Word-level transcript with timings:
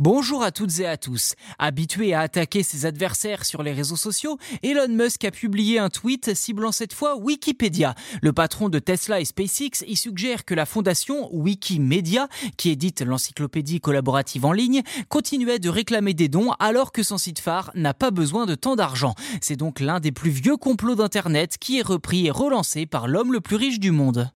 Bonjour 0.00 0.44
à 0.44 0.52
toutes 0.52 0.78
et 0.78 0.86
à 0.86 0.96
tous. 0.96 1.34
Habitué 1.58 2.14
à 2.14 2.20
attaquer 2.20 2.62
ses 2.62 2.86
adversaires 2.86 3.44
sur 3.44 3.64
les 3.64 3.72
réseaux 3.72 3.96
sociaux, 3.96 4.38
Elon 4.62 4.86
Musk 4.86 5.24
a 5.24 5.32
publié 5.32 5.80
un 5.80 5.90
tweet 5.90 6.36
ciblant 6.36 6.70
cette 6.70 6.92
fois 6.92 7.16
Wikipédia. 7.16 7.96
Le 8.22 8.32
patron 8.32 8.68
de 8.68 8.78
Tesla 8.78 9.20
et 9.20 9.24
SpaceX 9.24 9.82
y 9.88 9.96
suggère 9.96 10.44
que 10.44 10.54
la 10.54 10.66
fondation 10.66 11.28
Wikimedia, 11.34 12.28
qui 12.56 12.70
édite 12.70 13.02
l'encyclopédie 13.02 13.80
collaborative 13.80 14.44
en 14.44 14.52
ligne, 14.52 14.82
continuait 15.08 15.58
de 15.58 15.68
réclamer 15.68 16.14
des 16.14 16.28
dons 16.28 16.52
alors 16.60 16.92
que 16.92 17.02
son 17.02 17.18
site 17.18 17.40
phare 17.40 17.72
n'a 17.74 17.92
pas 17.92 18.12
besoin 18.12 18.46
de 18.46 18.54
tant 18.54 18.76
d'argent. 18.76 19.16
C'est 19.40 19.56
donc 19.56 19.80
l'un 19.80 19.98
des 19.98 20.12
plus 20.12 20.30
vieux 20.30 20.56
complots 20.56 20.94
d'Internet 20.94 21.58
qui 21.58 21.80
est 21.80 21.84
repris 21.84 22.26
et 22.26 22.30
relancé 22.30 22.86
par 22.86 23.08
l'homme 23.08 23.32
le 23.32 23.40
plus 23.40 23.56
riche 23.56 23.80
du 23.80 23.90
monde. 23.90 24.30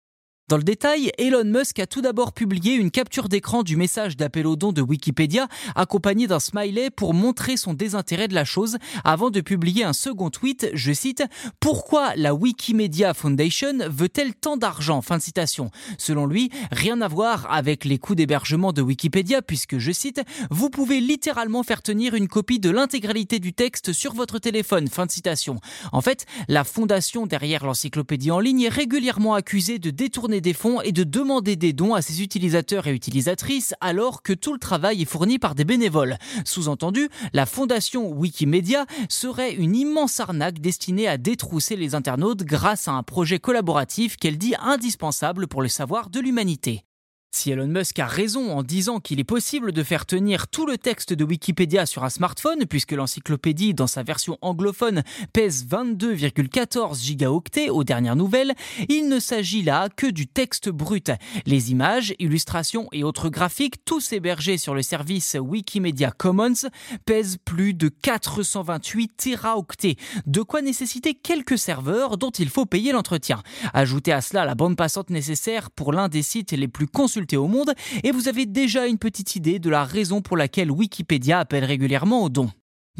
Dans 0.51 0.57
le 0.57 0.64
détail, 0.64 1.12
Elon 1.17 1.45
Musk 1.45 1.79
a 1.79 1.87
tout 1.87 2.01
d'abord 2.01 2.32
publié 2.32 2.75
une 2.75 2.91
capture 2.91 3.29
d'écran 3.29 3.62
du 3.62 3.77
message 3.77 4.17
d'appel 4.17 4.49
au 4.49 4.57
don 4.57 4.73
de 4.73 4.82
Wikipédia, 4.82 5.46
accompagné 5.77 6.27
d'un 6.27 6.41
smiley 6.41 6.91
pour 6.91 7.14
montrer 7.14 7.57
son 7.57 7.73
désintérêt 7.73 8.26
de 8.26 8.35
la 8.35 8.45
chose, 8.45 8.76
avant 9.04 9.31
de 9.31 9.40
publier 9.40 9.85
un 9.85 9.93
second 9.93 10.29
tweet, 10.29 10.68
je 10.75 10.93
cite, 10.93 11.23
Pourquoi 11.61 12.17
la 12.17 12.35
Wikimedia 12.35 13.14
Foundation 13.14 13.75
veut-elle 13.89 14.35
tant 14.35 14.57
d'argent? 14.57 15.03
Fin 15.03 15.18
de 15.18 15.23
citation. 15.23 15.71
Selon 15.99 16.26
lui, 16.26 16.51
rien 16.73 17.01
à 17.01 17.07
voir 17.07 17.46
avec 17.53 17.85
les 17.85 17.98
coûts 17.98 18.17
d'hébergement 18.17 18.73
de 18.73 18.82
Wikipédia, 18.82 19.43
puisque, 19.43 19.79
je 19.79 19.93
cite, 19.93 20.21
Vous 20.51 20.68
pouvez 20.68 21.01
littéralement 21.01 21.62
faire 21.62 21.81
tenir 21.81 22.14
une 22.14 22.26
copie 22.26 22.59
de 22.59 22.71
l'intégralité 22.71 23.39
du 23.39 23.53
texte 23.53 23.93
sur 23.93 24.14
votre 24.14 24.40
téléphone. 24.40 24.89
Fin 24.89 25.07
de 25.07 25.12
citation. 25.12 25.61
En 25.93 26.01
fait, 26.01 26.26
la 26.48 26.64
fondation 26.64 27.26
derrière 27.26 27.64
l'encyclopédie 27.64 28.32
en 28.32 28.40
ligne 28.40 28.62
est 28.62 28.68
régulièrement 28.68 29.35
accusée 29.35 29.79
de 29.79 29.90
détourner 29.90 30.39
des 30.40 30.54
fonds 30.54 30.80
et 30.80 30.93
de 30.93 31.04
demander 31.04 31.57
des 31.57 31.72
dons 31.72 31.94
à 31.94 32.03
ses 32.03 32.22
utilisateurs 32.22 32.86
et 32.86 32.92
utilisatrices 32.92 33.75
alors 33.81 34.22
que 34.22 34.33
tout 34.33 34.53
le 34.53 34.58
travail 34.58 35.03
est 35.03 35.06
fourni 35.06 35.39
par 35.39 35.55
des 35.55 35.64
bénévoles. 35.64 36.17
Sous-entendu, 36.44 37.08
la 37.33 37.47
fondation 37.47 38.11
Wikimedia 38.11 38.86
serait 39.08 39.55
une 39.55 39.77
immense 39.77 40.20
arnaque 40.20 40.61
destinée 40.61 41.09
à 41.09 41.19
détrousser 41.19 41.77
les 41.77 41.95
internautes 41.95 42.42
grâce 42.42 42.89
à 42.89 42.92
un 42.92 43.03
projet 43.03 43.39
collaboratif 43.39 44.17
qu'elle 44.17 44.39
dit 44.39 44.55
indispensable 44.61 45.47
pour 45.47 45.62
le 45.62 45.69
savoir 45.69 46.11
de 46.11 46.20
l'humanité. 46.20 46.84
Si 47.33 47.53
Elon 47.53 47.69
Musk 47.69 47.97
a 48.00 48.06
raison 48.06 48.50
en 48.50 48.64
disant 48.64 48.98
qu'il 48.98 49.20
est 49.20 49.25
possible 49.25 49.70
de 49.70 49.84
faire 49.84 50.05
tenir 50.05 50.48
tout 50.48 50.67
le 50.67 50.77
texte 50.77 51.12
de 51.12 51.23
Wikipédia 51.25 51.87
sur 51.87 52.03
un 52.03 52.11
smartphone, 52.11 52.67
puisque 52.67 52.91
l'encyclopédie, 52.91 53.72
dans 53.72 53.87
sa 53.87 54.03
version 54.03 54.37
anglophone, 54.42 55.05
pèse 55.33 55.64
22,14 55.64 57.00
gigaoctets 57.00 57.70
aux 57.70 57.84
dernières 57.84 58.17
nouvelles, 58.17 58.53
il 58.89 59.09
ne 59.09 59.20
s'agit 59.20 59.62
là 59.62 59.89
que 59.89 60.09
du 60.09 60.27
texte 60.27 60.70
brut. 60.70 61.12
Les 61.47 61.70
images, 61.70 62.14
illustrations 62.19 62.89
et 62.91 63.05
autres 63.05 63.28
graphiques, 63.28 63.84
tous 63.84 64.12
hébergés 64.12 64.59
sur 64.59 64.75
le 64.75 64.83
service 64.83 65.37
Wikimedia 65.41 66.11
Commons, 66.11 66.69
pèsent 67.06 67.39
plus 67.44 67.75
de 67.75 67.89
428 67.89 69.17
téraoctets, 69.17 69.97
de 70.27 70.42
quoi 70.42 70.62
nécessiter 70.62 71.15
quelques 71.15 71.59
serveurs 71.59 72.19
dont 72.19 72.31
il 72.31 72.48
faut 72.48 72.67
payer 72.67 72.91
l'entretien. 72.91 73.41
Ajoutez 73.72 74.12
à 74.12 74.20
cela 74.20 74.44
la 74.44 74.56
bande 74.56 74.77
passante 74.77 75.11
nécessaire 75.11 75.70
pour 75.70 75.92
l'un 75.92 76.09
des 76.09 76.22
sites 76.22 76.50
les 76.50 76.69
plus 76.69 76.89
consultés 76.89 77.20
au 77.37 77.47
monde 77.47 77.73
et 78.03 78.11
vous 78.13 78.29
avez 78.29 78.47
déjà 78.47 78.87
une 78.87 78.99
petite 78.99 79.37
idée 79.37 79.59
de 79.59 79.71
la 79.71 79.85
raison 79.85 80.21
pour 80.21 80.37
laquelle 80.37 80.71
Wikipédia 80.71 81.39
appelle 81.39 81.65
régulièrement 81.65 82.25
au 82.25 82.29
don. 82.29 82.51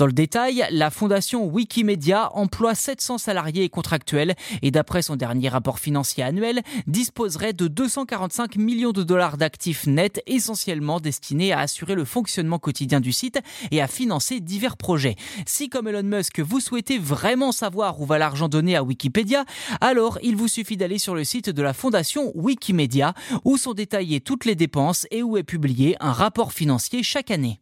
Dans 0.01 0.07
le 0.07 0.13
détail, 0.13 0.65
la 0.71 0.89
fondation 0.89 1.45
Wikimedia 1.45 2.35
emploie 2.35 2.75
700 2.75 3.19
salariés 3.19 3.69
contractuels 3.69 4.35
et 4.63 4.71
d'après 4.71 5.03
son 5.03 5.15
dernier 5.15 5.51
rapport 5.51 5.79
financier 5.79 6.23
annuel, 6.23 6.63
disposerait 6.87 7.53
de 7.53 7.69
245 7.69 8.57
millions 8.57 8.93
de 8.93 9.03
dollars 9.03 9.37
d'actifs 9.37 9.87
nets 9.87 10.23
essentiellement 10.27 11.01
destinés 11.01 11.53
à 11.53 11.59
assurer 11.59 11.95
le 11.95 12.07
fonctionnement 12.07 12.59
quotidien 12.59 13.01
du 13.01 13.13
site 13.13 13.41
et 13.73 13.83
à 13.83 13.89
financer 13.89 14.41
divers 14.41 14.79
projets. 14.79 15.17
Si 15.45 15.69
comme 15.69 15.87
Elon 15.87 16.03
Musk, 16.03 16.41
vous 16.41 16.61
souhaitez 16.61 16.97
vraiment 16.97 17.53
savoir 17.53 18.01
où 18.01 18.07
va 18.07 18.17
l'argent 18.17 18.49
donné 18.49 18.77
à 18.77 18.83
Wikipédia, 18.83 19.45
alors 19.83 20.19
il 20.23 20.35
vous 20.35 20.49
suffit 20.49 20.79
d'aller 20.79 20.97
sur 20.97 21.15
le 21.15 21.25
site 21.25 21.51
de 21.51 21.61
la 21.61 21.75
fondation 21.75 22.33
Wikimedia 22.35 23.13
où 23.45 23.59
sont 23.59 23.75
détaillées 23.75 24.23
toutes 24.23 24.47
les 24.47 24.55
dépenses 24.55 25.07
et 25.11 25.23
où 25.23 25.37
est 25.37 25.43
publié 25.43 25.97
un 26.01 26.13
rapport 26.13 26.55
financier 26.55 27.03
chaque 27.03 27.31
année. 27.31 27.61